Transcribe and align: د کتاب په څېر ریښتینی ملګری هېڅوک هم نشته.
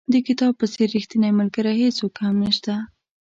د 0.13 0.15
کتاب 0.27 0.51
په 0.59 0.65
څېر 0.73 0.89
ریښتینی 0.95 1.31
ملګری 1.39 1.73
هېڅوک 1.83 2.13
هم 2.25 2.35
نشته. 2.45 2.73